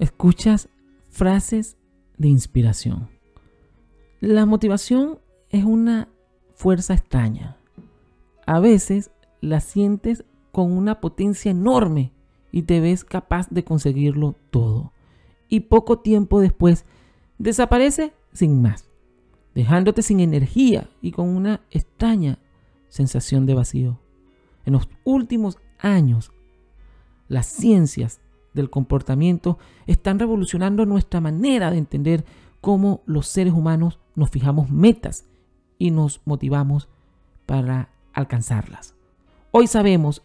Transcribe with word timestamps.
Escuchas 0.00 0.68
frases 1.10 1.76
de 2.16 2.28
inspiración. 2.28 3.08
La 4.20 4.46
motivación 4.46 5.18
es 5.50 5.64
una 5.64 6.08
fuerza 6.54 6.94
extraña. 6.94 7.58
A 8.46 8.58
veces 8.60 9.10
la 9.40 9.60
sientes 9.60 10.24
con 10.52 10.72
una 10.72 11.00
potencia 11.00 11.50
enorme 11.50 12.12
y 12.50 12.62
te 12.62 12.80
ves 12.80 13.04
capaz 13.04 13.48
de 13.50 13.62
conseguirlo 13.62 14.34
todo. 14.50 14.92
Y 15.48 15.60
poco 15.60 15.98
tiempo 16.00 16.40
después 16.40 16.86
desaparece 17.38 18.12
sin 18.32 18.62
más, 18.62 18.90
dejándote 19.54 20.02
sin 20.02 20.20
energía 20.20 20.88
y 21.02 21.12
con 21.12 21.28
una 21.28 21.60
extraña 21.70 22.38
sensación 22.88 23.46
de 23.46 23.54
vacío. 23.54 24.00
En 24.64 24.72
los 24.72 24.88
últimos 25.04 25.58
años, 25.78 26.32
las 27.28 27.46
ciencias 27.46 28.20
del 28.54 28.70
comportamiento 28.70 29.58
están 29.86 30.18
revolucionando 30.18 30.86
nuestra 30.86 31.20
manera 31.20 31.70
de 31.70 31.78
entender 31.78 32.24
cómo 32.60 33.02
los 33.06 33.26
seres 33.26 33.52
humanos 33.52 33.98
nos 34.14 34.30
fijamos 34.30 34.70
metas 34.70 35.26
y 35.78 35.90
nos 35.90 36.20
motivamos 36.24 36.88
para 37.46 37.90
alcanzarlas. 38.12 38.94
Hoy 39.50 39.66
sabemos 39.66 40.22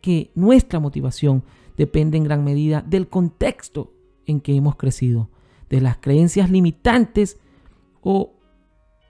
que 0.00 0.30
nuestra 0.34 0.80
motivación 0.80 1.44
depende 1.76 2.16
en 2.16 2.24
gran 2.24 2.44
medida 2.44 2.82
del 2.82 3.08
contexto 3.08 3.92
en 4.26 4.40
que 4.40 4.54
hemos 4.54 4.76
crecido, 4.76 5.30
de 5.68 5.80
las 5.80 5.96
creencias 5.96 6.50
limitantes 6.50 7.40
o 8.00 8.34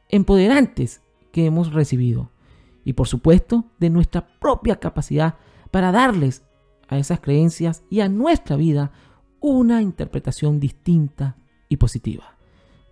empoderantes 0.09 1.03
que 1.33 1.47
hemos 1.47 1.73
recibido 1.73 2.31
y 2.85 2.93
por 2.93 3.09
supuesto 3.09 3.65
de 3.79 3.91
nuestra 3.91 4.27
propia 4.39 4.77
capacidad 4.77 5.37
para 5.71 5.91
darles 5.91 6.47
a 6.89 6.99
esas 6.99 7.21
creencias 7.21 7.85
y 7.91 8.01
a 8.01 8.09
nuestra 8.09 8.57
vida 8.57 8.93
una 9.41 9.83
interpretación 9.83 10.61
distinta 10.61 11.37
y 11.69 11.77
positiva. 11.77 12.39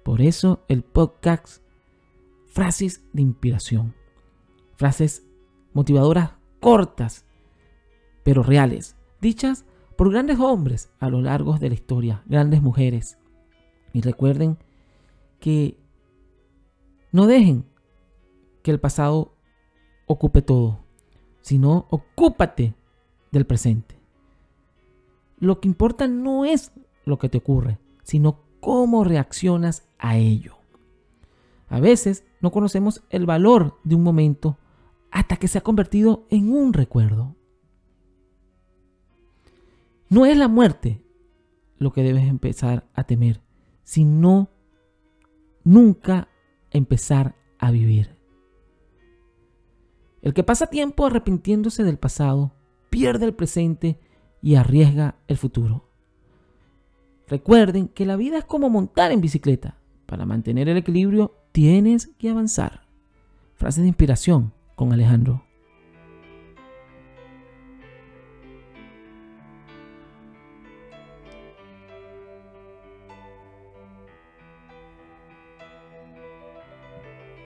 Por 0.04 0.20
eso 0.20 0.64
el 0.68 0.82
podcast 0.82 1.62
Frases 2.46 3.02
de 3.12 3.22
Inspiración. 3.22 3.94
Frases 4.76 5.26
motivadoras 5.72 6.32
cortas, 6.60 7.24
pero 8.22 8.42
reales, 8.42 8.96
dichas 9.20 9.64
por 9.96 10.10
grandes 10.10 10.38
hombres 10.38 10.90
a 11.00 11.08
lo 11.08 11.20
largo 11.20 11.58
de 11.58 11.68
la 11.68 11.74
historia, 11.74 12.22
grandes 12.26 12.60
mujeres. 12.60 13.18
Y 13.92 14.00
recuerden 14.00 14.58
que 15.40 15.78
no 17.10 17.26
dejen 17.26 17.64
que 18.62 18.70
el 18.70 18.80
pasado 18.80 19.34
ocupe 20.06 20.42
todo, 20.42 20.84
sino 21.40 21.86
ocúpate 21.90 22.74
del 23.32 23.46
presente. 23.46 23.98
Lo 25.38 25.60
que 25.60 25.66
importa 25.66 26.06
no 26.06 26.44
es 26.44 26.70
lo 27.04 27.18
que 27.18 27.28
te 27.28 27.38
ocurre, 27.38 27.78
sino 28.04 28.44
cómo 28.60 29.02
reaccionas 29.02 29.88
a 29.98 30.16
ello. 30.16 30.54
A 31.68 31.80
veces 31.80 32.24
no 32.40 32.52
conocemos 32.52 33.02
el 33.10 33.26
valor 33.26 33.78
de 33.82 33.96
un 33.96 34.04
momento 34.04 34.58
hasta 35.10 35.36
que 35.36 35.48
se 35.48 35.58
ha 35.58 35.62
convertido 35.62 36.26
en 36.30 36.52
un 36.52 36.72
recuerdo. 36.72 37.34
No 40.08 40.26
es 40.26 40.36
la 40.36 40.48
muerte 40.48 41.02
lo 41.78 41.92
que 41.92 42.02
debes 42.02 42.28
empezar 42.28 42.86
a 42.94 43.04
temer, 43.04 43.40
sino 43.82 44.50
nunca 45.64 46.28
empezar 46.70 47.34
a 47.58 47.70
vivir. 47.70 48.16
El 50.20 50.34
que 50.34 50.44
pasa 50.44 50.66
tiempo 50.68 51.06
arrepintiéndose 51.06 51.82
del 51.82 51.98
pasado 51.98 52.52
pierde 52.92 53.24
el 53.24 53.32
presente 53.32 53.98
y 54.42 54.56
arriesga 54.56 55.16
el 55.26 55.38
futuro. 55.38 55.88
Recuerden 57.26 57.88
que 57.88 58.04
la 58.04 58.16
vida 58.16 58.36
es 58.36 58.44
como 58.44 58.68
montar 58.68 59.12
en 59.12 59.22
bicicleta. 59.22 59.78
Para 60.04 60.26
mantener 60.26 60.68
el 60.68 60.76
equilibrio 60.76 61.34
tienes 61.52 62.08
que 62.18 62.28
avanzar. 62.28 62.86
Frase 63.54 63.80
de 63.80 63.86
inspiración 63.86 64.52
con 64.74 64.92
Alejandro. 64.92 65.42